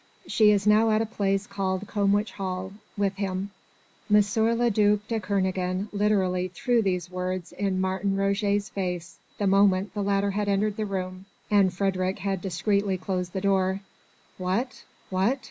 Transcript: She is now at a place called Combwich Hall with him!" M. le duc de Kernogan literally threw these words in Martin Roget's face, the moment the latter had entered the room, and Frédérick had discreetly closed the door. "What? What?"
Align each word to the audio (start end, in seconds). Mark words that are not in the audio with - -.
She 0.25 0.49
is 0.49 0.65
now 0.65 0.89
at 0.89 1.03
a 1.03 1.05
place 1.05 1.45
called 1.45 1.85
Combwich 1.85 2.31
Hall 2.31 2.73
with 2.97 3.17
him!" 3.17 3.51
M. 4.11 4.15
le 4.35 4.71
duc 4.71 4.99
de 5.07 5.19
Kernogan 5.19 5.89
literally 5.93 6.47
threw 6.47 6.81
these 6.81 7.11
words 7.11 7.51
in 7.51 7.79
Martin 7.79 8.15
Roget's 8.17 8.69
face, 8.69 9.19
the 9.37 9.45
moment 9.45 9.93
the 9.93 10.01
latter 10.01 10.31
had 10.31 10.49
entered 10.49 10.77
the 10.77 10.87
room, 10.87 11.27
and 11.51 11.69
Frédérick 11.69 12.17
had 12.17 12.41
discreetly 12.41 12.97
closed 12.97 13.33
the 13.33 13.41
door. 13.41 13.81
"What? 14.39 14.85
What?" 15.11 15.37